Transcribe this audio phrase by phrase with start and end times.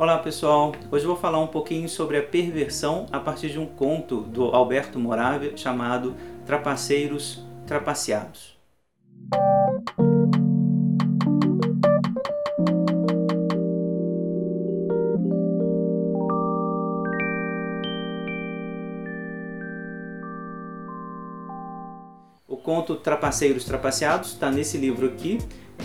[0.00, 4.22] Olá pessoal, hoje vou falar um pouquinho sobre a perversão a partir de um conto
[4.22, 8.58] do Alberto Moravia chamado Trapaceiros Trapaceados.
[22.48, 25.36] O conto Trapaceiros Trapaceados está nesse livro aqui,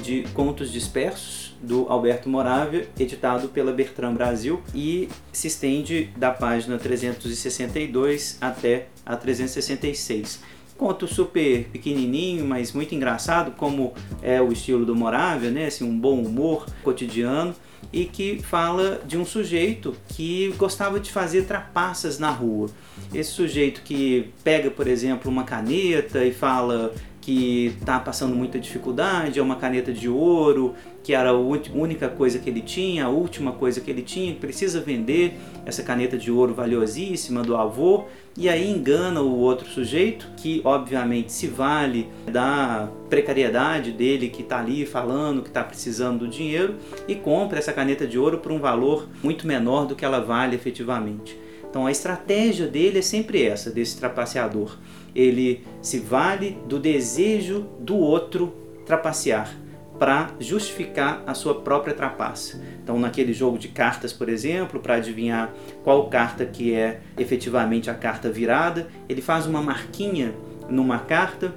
[0.02, 6.78] de Contos Dispersos, do Alberto Moravia, editado pela Bertrand Brasil, e se estende da página
[6.78, 10.42] 362 até a 366.
[10.78, 15.68] Conto super pequenininho, mas muito engraçado, como é o estilo do Moravia, né?
[15.68, 17.56] Assim, um bom humor cotidiano
[17.94, 22.70] e que fala de um sujeito que gostava de fazer trapaças na rua.
[23.14, 26.94] Esse sujeito que pega, por exemplo, uma caneta e fala
[27.26, 32.38] que está passando muita dificuldade, é uma caneta de ouro, que era a única coisa
[32.38, 35.34] que ele tinha, a última coisa que ele tinha, precisa vender
[35.66, 38.06] essa caneta de ouro valiosíssima do avô,
[38.38, 44.60] e aí engana o outro sujeito, que obviamente se vale da precariedade dele, que está
[44.60, 46.76] ali falando que está precisando do dinheiro,
[47.08, 50.56] e compra essa caneta de ouro por um valor muito menor do que ela vale
[50.56, 51.36] efetivamente.
[51.68, 54.78] Então a estratégia dele é sempre essa, desse trapaceador.
[55.16, 58.54] Ele se vale do desejo do outro
[58.86, 59.56] trapacear
[59.98, 62.62] para justificar a sua própria trapaça.
[62.84, 67.94] Então, naquele jogo de cartas, por exemplo, para adivinhar qual carta que é efetivamente a
[67.94, 70.34] carta virada, ele faz uma marquinha
[70.70, 71.54] numa carta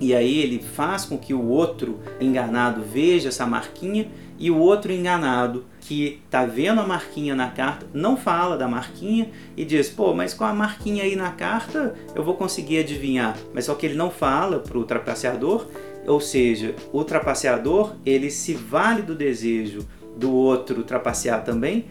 [0.00, 4.08] e aí ele faz com que o outro enganado veja essa marquinha
[4.42, 9.30] e o outro enganado que tá vendo a marquinha na carta não fala da marquinha
[9.56, 13.38] e diz: "Pô, mas com a marquinha aí na carta eu vou conseguir adivinhar".
[13.54, 15.68] Mas só que ele não fala para o trapaceador,
[16.04, 21.86] ou seja, o trapaceador ele se vale do desejo do outro trapacear também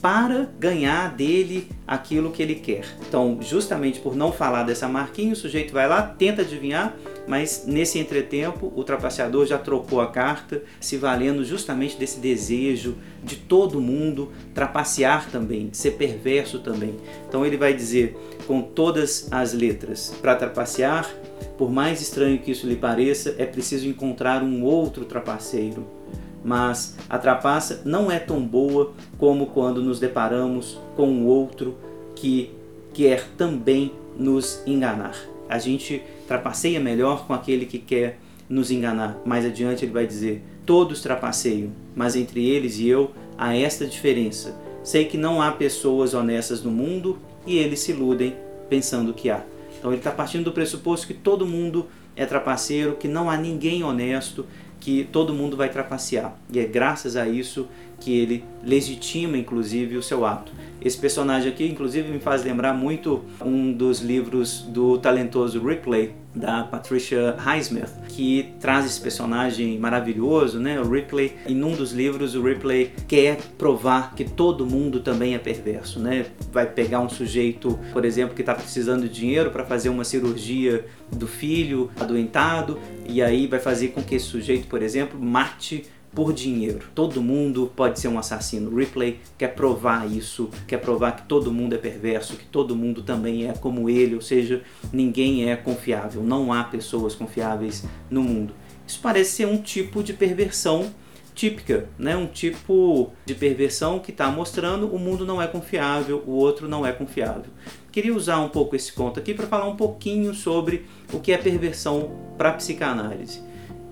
[0.00, 2.84] para ganhar dele aquilo que ele quer.
[3.08, 6.94] Então, justamente por não falar dessa marquinha, o sujeito vai lá, tenta adivinhar,
[7.26, 13.36] mas nesse entretempo o trapaceador já trocou a carta, se valendo justamente desse desejo de
[13.36, 16.96] todo mundo trapacear também, ser perverso também.
[17.26, 18.16] Então ele vai dizer
[18.46, 21.10] com todas as letras: para trapacear,
[21.56, 26.03] por mais estranho que isso lhe pareça, é preciso encontrar um outro trapaceiro
[26.44, 31.74] mas a trapaça não é tão boa como quando nos deparamos com um outro
[32.14, 32.50] que
[32.92, 35.16] quer também nos enganar.
[35.48, 38.18] A gente trapaceia melhor com aquele que quer
[38.48, 39.18] nos enganar.
[39.24, 44.54] Mais adiante ele vai dizer: Todos trapaceiam, mas entre eles e eu há esta diferença.
[44.82, 48.36] Sei que não há pessoas honestas no mundo e eles se iludem
[48.68, 49.42] pensando que há.
[49.78, 53.82] Então ele está partindo do pressuposto que todo mundo é trapaceiro, que não há ninguém
[53.82, 54.46] honesto
[54.84, 56.36] que todo mundo vai trapacear.
[56.52, 57.66] E é graças a isso
[57.98, 60.52] que ele legitima, inclusive, o seu ato.
[60.84, 66.64] Esse personagem aqui, inclusive, me faz lembrar muito um dos livros do talentoso Ripley, da
[66.64, 70.80] Patricia Highsmith, que traz esse personagem maravilhoso, né?
[70.80, 75.38] O Ripley, em um dos livros, o Ripley quer provar que todo mundo também é
[75.38, 76.26] perverso, né?
[76.52, 80.84] Vai pegar um sujeito, por exemplo, que está precisando de dinheiro para fazer uma cirurgia
[81.10, 82.78] do filho adoentado,
[83.08, 85.84] e aí vai fazer com que esse sujeito, por exemplo, mate
[86.14, 86.86] por dinheiro.
[86.94, 88.74] Todo mundo pode ser um assassino.
[88.74, 93.48] Ripley quer provar isso, quer provar que todo mundo é perverso, que todo mundo também
[93.48, 98.54] é como ele, ou seja, ninguém é confiável, não há pessoas confiáveis no mundo.
[98.86, 100.92] Isso parece ser um tipo de perversão
[101.34, 102.16] típica, né?
[102.16, 106.86] um tipo de perversão que está mostrando o mundo não é confiável, o outro não
[106.86, 107.50] é confiável.
[107.90, 111.38] Queria usar um pouco esse conto aqui para falar um pouquinho sobre o que é
[111.38, 113.40] perversão para psicanálise.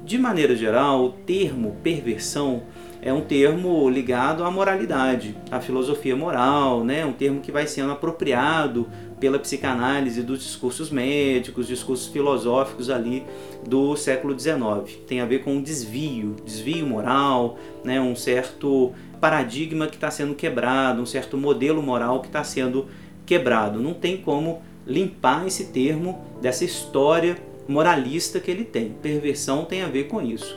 [0.04, 2.64] De maneira geral, o termo perversão
[3.00, 7.04] é um termo ligado à moralidade, à filosofia moral, né?
[7.04, 8.88] um termo que vai sendo apropriado
[9.20, 13.24] pela psicanálise dos discursos médicos, discursos filosóficos ali
[13.64, 14.98] do século XIX.
[15.06, 18.00] Tem a ver com um desvio, desvio moral, né?
[18.00, 22.86] um certo paradigma que está sendo quebrado, um certo modelo moral que está sendo
[23.24, 23.80] quebrado.
[23.80, 27.36] Não tem como limpar esse termo dessa história
[27.72, 28.94] moralista que ele tem.
[29.02, 30.56] Perversão tem a ver com isso.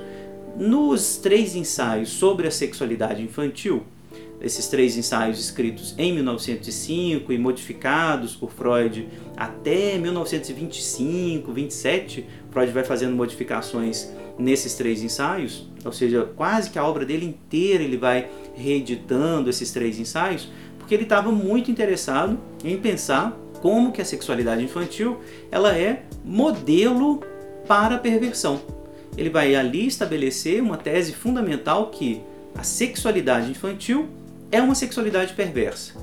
[0.57, 3.83] Nos três ensaios sobre a sexualidade infantil,
[4.41, 12.83] esses três ensaios escritos em 1905 e modificados por Freud até 1925, 27, Freud vai
[12.83, 18.29] fazendo modificações nesses três ensaios, ou seja, quase que a obra dele inteira ele vai
[18.53, 24.63] reeditando esses três ensaios, porque ele estava muito interessado em pensar como que a sexualidade
[24.63, 25.19] infantil
[25.51, 27.21] ela é modelo
[27.67, 28.61] para a perversão.
[29.17, 32.21] Ele vai ali estabelecer uma tese fundamental que
[32.53, 34.07] a sexualidade infantil
[34.51, 35.93] é uma sexualidade perversa.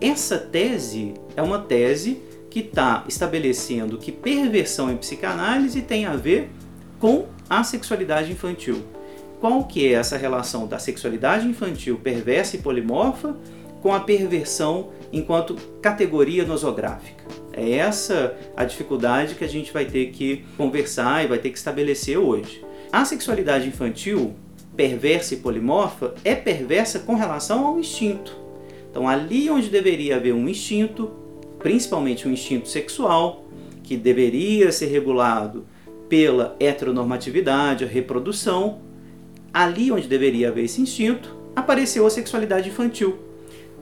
[0.00, 6.50] Essa tese é uma tese que está estabelecendo que perversão em psicanálise tem a ver
[6.98, 8.82] com a sexualidade infantil.
[9.40, 13.36] Qual que é essa relação da sexualidade infantil perversa e polimorfa
[13.80, 17.24] com a perversão enquanto categoria nosográfica?
[17.52, 21.58] É essa a dificuldade que a gente vai ter que conversar e vai ter que
[21.58, 22.64] estabelecer hoje.
[22.92, 24.34] A sexualidade infantil
[24.76, 28.36] perversa e polimorfa é perversa com relação ao instinto.
[28.90, 31.10] Então, ali onde deveria haver um instinto,
[31.58, 33.44] principalmente um instinto sexual,
[33.82, 35.66] que deveria ser regulado
[36.08, 38.78] pela heteronormatividade, a reprodução,
[39.52, 43.18] ali onde deveria haver esse instinto, apareceu a sexualidade infantil.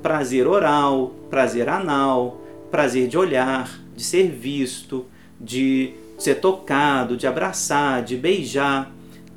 [0.03, 2.41] Prazer oral, prazer anal,
[2.71, 5.07] prazer de olhar, de ser visto,
[5.41, 8.91] de ser tocado, de abraçar, de beijar.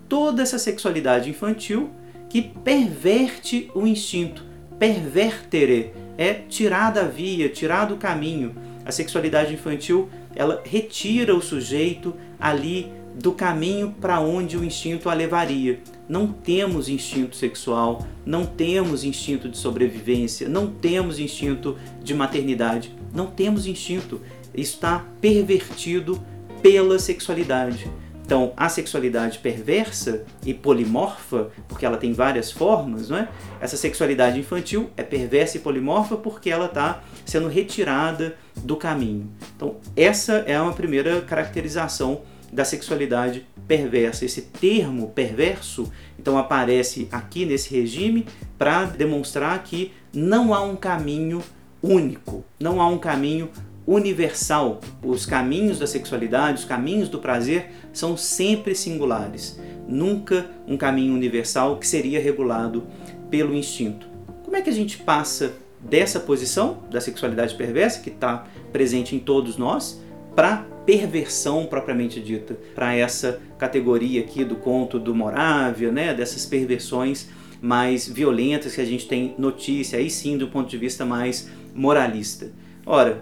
[0.07, 1.89] Toda essa sexualidade infantil
[2.29, 4.43] que perverte o instinto,
[4.77, 8.55] pervertere, é tirar da via, tirar do caminho.
[8.85, 15.13] A sexualidade infantil, ela retira o sujeito ali do caminho para onde o instinto a
[15.13, 15.79] levaria.
[16.09, 23.27] Não temos instinto sexual, não temos instinto de sobrevivência, não temos instinto de maternidade, não
[23.27, 24.19] temos instinto.
[24.51, 26.19] Está pervertido
[26.63, 27.87] pela sexualidade.
[28.25, 33.27] Então, a sexualidade perversa e polimorfa, porque ela tem várias formas, não é?
[33.59, 39.31] Essa sexualidade infantil é perversa e polimorfa porque ela está sendo retirada do caminho.
[39.55, 42.21] Então, essa é uma primeira caracterização
[42.51, 44.25] da sexualidade perversa.
[44.25, 48.25] Esse termo perverso, então, aparece aqui nesse regime
[48.57, 51.41] para demonstrar que não há um caminho
[51.81, 53.49] único, não há um caminho
[53.85, 54.81] universal.
[55.03, 61.77] Os caminhos da sexualidade, os caminhos do prazer são sempre singulares, nunca um caminho universal
[61.77, 62.83] que seria regulado
[63.29, 64.07] pelo instinto.
[64.43, 69.19] Como é que a gente passa dessa posição da sexualidade perversa, que está presente em
[69.19, 70.01] todos nós,
[70.35, 77.29] para perversão propriamente dita, para essa categoria aqui do conto do Morávia, né, dessas perversões
[77.61, 82.51] mais violentas que a gente tem notícia, aí sim do ponto de vista mais moralista.
[82.87, 83.21] Ora,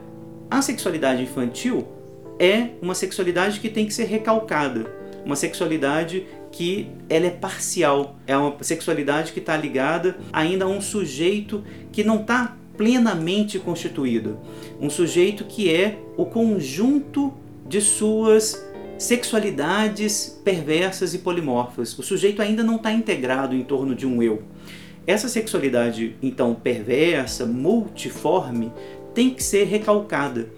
[0.49, 1.85] a sexualidade infantil
[2.39, 4.89] é uma sexualidade que tem que ser recalcada,
[5.25, 10.79] uma sexualidade que ela é parcial, é uma sexualidade que está ligada ainda a um
[10.79, 11.61] sujeito
[11.91, 14.39] que não está plenamente constituído.
[14.79, 17.33] Um sujeito que é o conjunto
[17.67, 18.65] de suas
[18.97, 21.97] sexualidades perversas e polimorfas.
[21.97, 24.43] O sujeito ainda não está integrado em torno de um eu.
[25.05, 28.71] Essa sexualidade, então, perversa, multiforme,
[29.13, 30.49] tem que ser recalcada.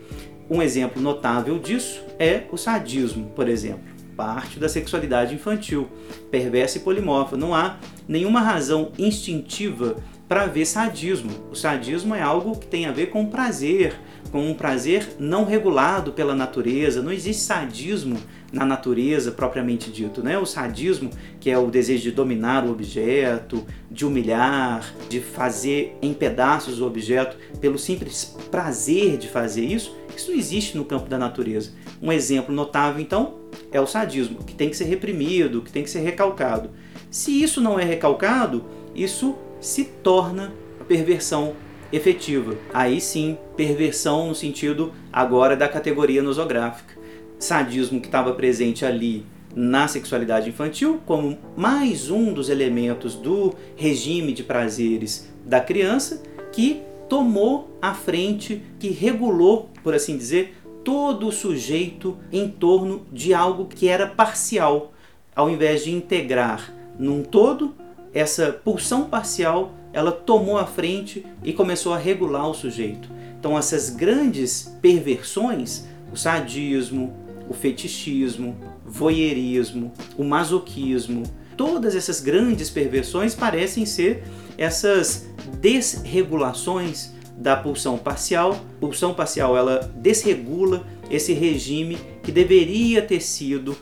[0.50, 3.84] Um exemplo notável disso é o sadismo, por exemplo.
[4.16, 5.88] Parte da sexualidade infantil,
[6.32, 7.38] perversa e polimorfa.
[7.38, 7.78] Não há
[8.08, 9.98] nenhuma razão instintiva
[10.28, 11.32] para ver sadismo.
[11.52, 14.00] O sadismo é algo que tem a ver com prazer,
[14.32, 17.02] com um prazer não regulado pela natureza.
[17.02, 18.18] Não existe sadismo
[18.52, 20.38] na natureza propriamente dito, né?
[20.38, 26.14] O sadismo, que é o desejo de dominar o objeto, de humilhar, de fazer em
[26.14, 31.18] pedaços o objeto pelo simples prazer de fazer isso, isso não existe no campo da
[31.18, 31.72] natureza.
[32.02, 33.36] Um exemplo notável, então,
[33.72, 36.72] é o sadismo, que tem que ser reprimido, que tem que ser recalcado.
[37.12, 40.54] Se isso não é recalcado, isso se torna
[40.90, 41.54] perversão
[41.92, 42.56] efetiva.
[42.74, 46.98] Aí sim, perversão no sentido agora da categoria nosográfica.
[47.38, 49.26] Sadismo que estava presente ali
[49.56, 56.22] na sexualidade infantil como mais um dos elementos do regime de prazeres da criança
[56.52, 63.34] que tomou a frente, que regulou, por assim dizer, todo o sujeito em torno de
[63.34, 64.94] algo que era parcial,
[65.36, 67.74] ao invés de integrar num todo,
[68.14, 73.10] essa pulsão parcial ela tomou a frente e começou a regular o sujeito.
[73.40, 77.16] Então essas grandes perversões, o sadismo,
[77.50, 81.24] o fetichismo, voyeurismo, o masoquismo,
[81.58, 84.24] todas essas grandes perversões parecem ser
[84.58, 85.28] essas
[85.60, 88.54] desregulações da pulsão parcial.
[88.54, 93.76] A pulsão parcial ela desregula esse regime que deveria ter sido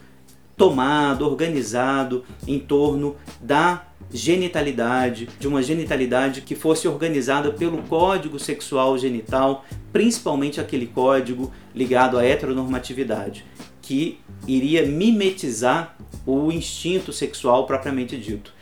[0.55, 8.97] tomado, organizado em torno da genitalidade, de uma genitalidade que fosse organizada pelo código sexual
[8.97, 13.45] genital, principalmente aquele código ligado à heteronormatividade,
[13.81, 15.95] que iria mimetizar
[16.25, 18.53] o instinto sexual propriamente dito.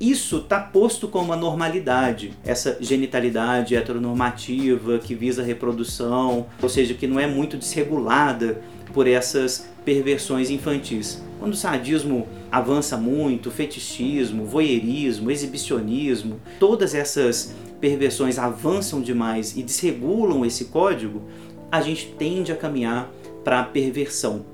[0.00, 6.92] Isso está posto como a normalidade, essa genitalidade heteronormativa que visa a reprodução, ou seja,
[6.92, 8.60] que não é muito desregulada
[8.92, 11.22] por essas perversões infantis.
[11.38, 20.44] Quando o sadismo avança muito, fetichismo, voyeurismo, exibicionismo, todas essas perversões avançam demais e desregulam
[20.44, 21.22] esse código,
[21.70, 23.10] a gente tende a caminhar
[23.42, 24.44] para a perversão.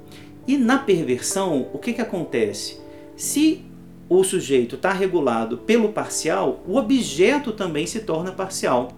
[0.47, 2.79] E na perversão, o que, que acontece?
[3.17, 3.65] Se
[4.09, 8.93] o sujeito está regulado pelo parcial, o objeto também se torna parcial.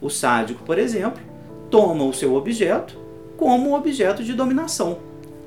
[0.00, 1.20] O sádico, por exemplo,
[1.68, 2.96] toma o seu objeto
[3.36, 4.98] como objeto de dominação,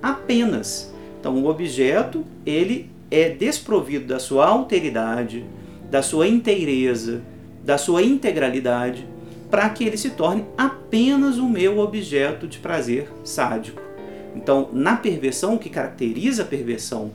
[0.03, 0.93] apenas.
[1.19, 5.45] Então, o objeto ele é desprovido da sua alteridade,
[5.89, 7.21] da sua inteireza,
[7.63, 9.07] da sua integralidade,
[9.49, 13.81] para que ele se torne apenas o meu objeto de prazer sádico.
[14.35, 17.11] Então, na perversão, o que caracteriza a perversão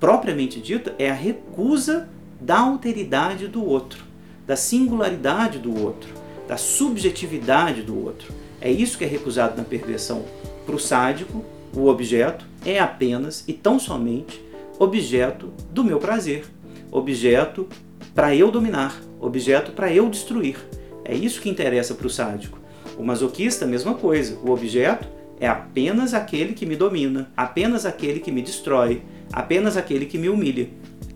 [0.00, 2.08] propriamente dita é a recusa
[2.40, 4.04] da alteridade do outro,
[4.46, 6.12] da singularidade do outro,
[6.48, 8.32] da subjetividade do outro.
[8.60, 10.24] É isso que é recusado na perversão.
[10.66, 14.43] Para o sádico, o objeto é apenas e tão somente
[14.78, 16.44] objeto do meu prazer,
[16.90, 17.68] objeto
[18.14, 20.56] para eu dominar, objeto para eu destruir.
[21.04, 22.58] É isso que interessa para o sádico.
[22.96, 24.38] O masoquista, mesma coisa.
[24.44, 25.06] O objeto
[25.40, 29.02] é apenas aquele que me domina, apenas aquele que me destrói,
[29.32, 30.68] apenas aquele que me humilha.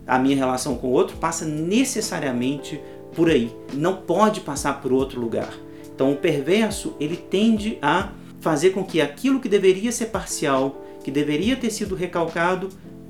[0.06, 2.80] A minha relação com o outro passa necessariamente
[3.14, 5.52] por aí, não pode passar por outro lugar.
[5.94, 11.10] Então o perverso, ele tende a fazer com que aquilo que deveria ser parcial, que
[11.10, 12.68] deveria ter sido recalcado,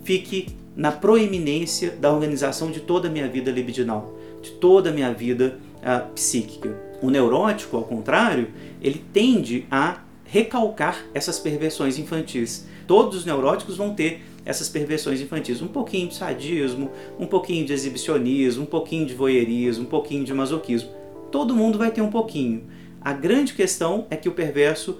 [0.08, 5.12] fique na proeminência da organização de toda a minha vida libidinal, de toda a minha
[5.12, 6.74] vida uh, psíquica.
[7.02, 8.48] O neurótico, ao contrário,
[8.80, 12.66] ele tende a recalcar essas perversões infantis.
[12.86, 17.74] Todos os neuróticos vão ter essas perversões infantis, um pouquinho de sadismo, um pouquinho de
[17.74, 20.88] exibicionismo, um pouquinho de voyeurismo, um pouquinho de masoquismo.
[21.30, 22.62] Todo mundo vai ter um pouquinho.
[22.98, 24.96] A grande questão é que o perverso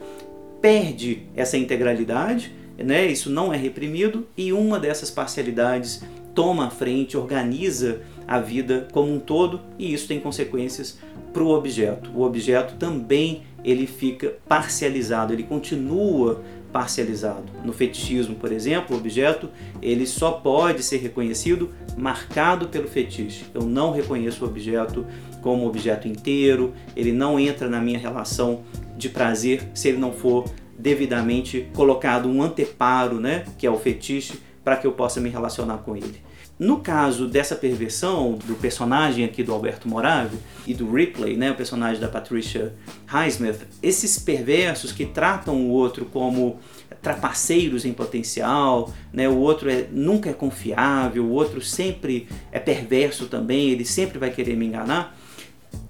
[0.60, 3.06] perde essa integralidade, né?
[3.06, 6.02] Isso não é reprimido e uma dessas parcialidades
[6.35, 10.99] toma a frente, organiza a vida como um todo e isso tem consequências
[11.32, 12.11] para o objeto.
[12.14, 16.42] O objeto também ele fica parcializado, ele continua
[16.73, 17.44] parcializado.
[17.64, 19.49] No fetichismo, por exemplo, o objeto
[19.82, 23.47] ele só pode ser reconhecido marcado pelo fetiche.
[23.54, 25.06] Eu não reconheço o objeto
[25.42, 28.62] como objeto inteiro, ele não entra na minha relação
[28.97, 30.44] de prazer se ele não for
[30.78, 35.78] devidamente colocado um anteparo, né, que é o fetiche, para que eu possa me relacionar
[35.78, 36.23] com ele.
[36.58, 41.54] No caso dessa perversão do personagem aqui do Alberto Morave e do Ripley, né, o
[41.54, 42.75] personagem da Patricia
[43.06, 46.58] Highsmith, esses perversos que tratam o outro como
[47.00, 53.26] trapaceiros em potencial, né, o outro é, nunca é confiável, o outro sempre é perverso
[53.26, 55.16] também, ele sempre vai querer me enganar.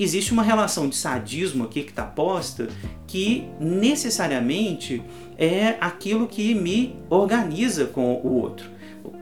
[0.00, 2.68] Existe uma relação de sadismo aqui que está posta
[3.04, 5.02] que necessariamente
[5.36, 8.70] é aquilo que me organiza com o outro.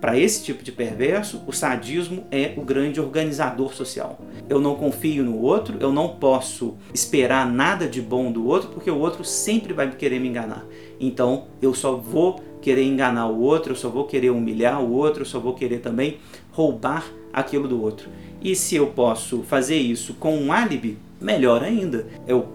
[0.02, 4.20] Para esse tipo de perverso, o sadismo é o grande organizador social.
[4.50, 8.90] Eu não confio no outro, eu não posso esperar nada de bom do outro, porque
[8.90, 10.66] o outro sempre vai querer me enganar.
[11.00, 15.22] Então eu só vou querer enganar o outro, eu só vou querer humilhar o outro,
[15.22, 16.18] eu só vou querer também
[16.52, 18.10] roubar aquilo do outro.
[18.46, 22.06] E se eu posso fazer isso com um álibi, melhor ainda.
[22.28, 22.46] Eu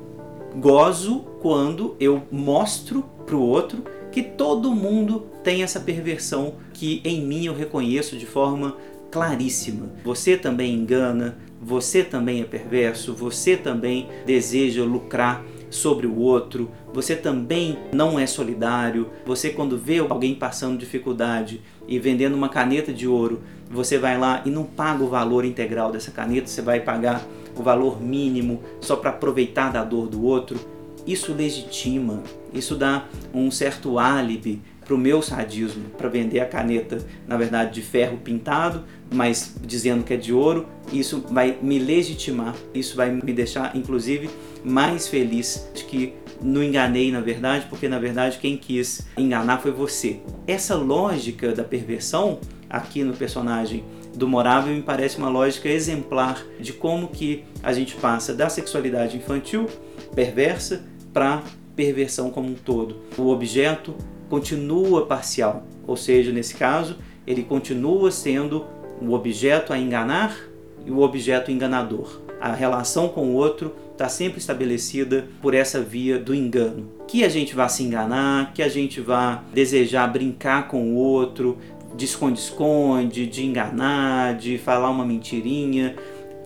[0.55, 7.21] gozo quando eu mostro para o outro que todo mundo tem essa perversão que em
[7.21, 8.77] mim eu reconheço de forma
[9.11, 9.89] claríssima.
[10.05, 17.15] Você também engana, você também é perverso, você também deseja lucrar sobre o outro, você
[17.15, 19.09] também não é solidário.
[19.25, 24.41] Você, quando vê alguém passando dificuldade e vendendo uma caneta de ouro, você vai lá
[24.45, 28.95] e não paga o valor integral dessa caneta, você vai pagar o valor mínimo só
[28.95, 30.59] para aproveitar da dor do outro.
[31.05, 32.21] Isso legitima,
[32.53, 36.97] isso dá um certo álibi para o meu sadismo, para vender a caneta,
[37.27, 38.83] na verdade, de ferro pintado,
[39.13, 40.67] mas dizendo que é de ouro.
[40.91, 44.29] Isso vai me legitimar, isso vai me deixar, inclusive,
[44.63, 49.71] mais feliz de que não enganei na verdade, porque na verdade quem quis enganar foi
[49.71, 50.19] você.
[50.47, 53.83] Essa lógica da perversão aqui no personagem
[54.15, 59.17] do Morável me parece uma lógica exemplar de como que a gente passa da sexualidade
[59.17, 59.67] infantil
[60.13, 60.83] perversa
[61.13, 61.43] para
[61.75, 62.97] perversão como um todo.
[63.17, 63.95] O objeto
[64.29, 68.65] continua parcial, ou seja, nesse caso, ele continua sendo
[69.01, 70.37] o objeto a enganar
[70.85, 72.21] e o objeto enganador.
[72.39, 76.89] A relação com o outro está sempre estabelecida por essa via do engano.
[77.07, 81.59] Que a gente vá se enganar, que a gente vá desejar brincar com o outro,
[81.95, 85.95] de esconde-esconde, de enganar, de falar uma mentirinha,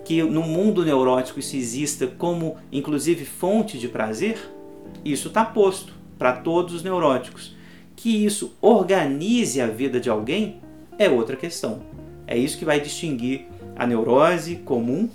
[0.03, 4.37] que no mundo neurótico isso exista como inclusive fonte de prazer,
[5.05, 7.55] isso está posto para todos os neuróticos.
[7.95, 10.59] Que isso organize a vida de alguém
[10.99, 11.83] é outra questão.
[12.27, 13.45] É isso que vai distinguir
[13.77, 15.09] a neurose comum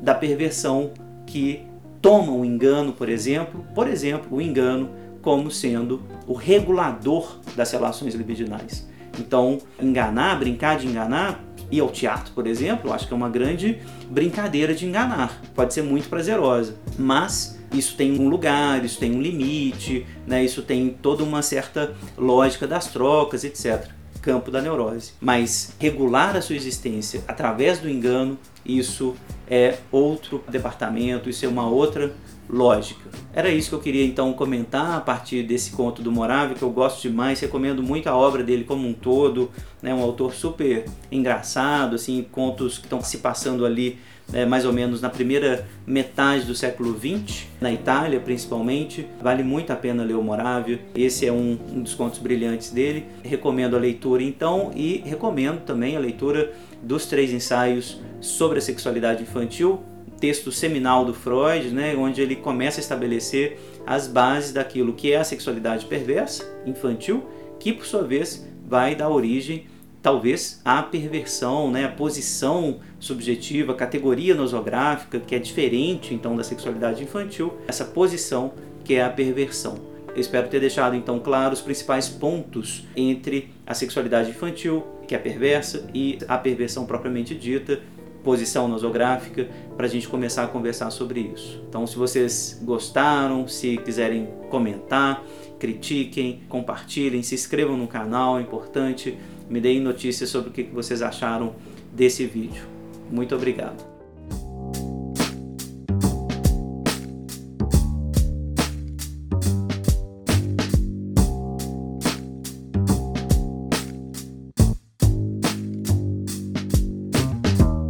[0.00, 0.92] da perversão
[1.26, 1.68] que
[2.00, 4.90] tomam o engano, por exemplo, por exemplo, o engano
[5.22, 8.88] como sendo o regulador das relações libidinais.
[9.18, 13.80] Então, enganar, brincar de enganar, ir ao teatro, por exemplo, acho que é uma grande
[14.08, 15.40] brincadeira de enganar.
[15.54, 20.44] Pode ser muito prazerosa, mas isso tem um lugar, isso tem um limite, né?
[20.44, 23.88] isso tem toda uma certa lógica das trocas, etc.
[24.20, 25.12] Campo da neurose.
[25.20, 29.16] Mas regular a sua existência através do engano, isso
[29.48, 32.12] é outro departamento, isso é uma outra
[32.50, 33.08] lógica.
[33.32, 36.70] Era isso que eu queria então comentar a partir desse conto do Morave, que eu
[36.70, 41.94] gosto demais, recomendo muito a obra dele como um todo, né, um autor super engraçado,
[41.94, 43.98] assim, contos que estão se passando ali
[44.32, 49.06] é, mais ou menos na primeira metade do século XX, na Itália principalmente.
[49.20, 50.80] Vale muito a pena ler o Moravia.
[50.94, 53.06] Esse é um, um dos contos brilhantes dele.
[53.22, 56.52] Recomendo a leitura então e recomendo também a leitura
[56.82, 59.80] dos três ensaios sobre a sexualidade infantil,
[60.20, 65.16] texto seminal do Freud, né, onde ele começa a estabelecer as bases daquilo que é
[65.16, 67.24] a sexualidade perversa, infantil,
[67.58, 69.66] que por sua vez vai dar origem
[70.02, 76.44] talvez à perversão, né, a posição subjetiva, a categoria nosográfica que é diferente então da
[76.44, 78.52] sexualidade infantil, essa posição
[78.84, 79.90] que é a perversão.
[80.14, 85.18] Eu espero ter deixado então claro os principais pontos entre a sexualidade infantil, que é
[85.18, 87.80] perversa, e a perversão propriamente dita,
[88.22, 91.62] posição nosográfica para a gente começar a conversar sobre isso.
[91.68, 95.24] Então, se vocês gostaram, se quiserem comentar,
[95.58, 99.16] critiquem, compartilhem, se inscrevam no canal, é importante,
[99.48, 101.54] me deem notícias sobre o que vocês acharam
[101.92, 102.64] desse vídeo.
[103.10, 103.89] Muito obrigado.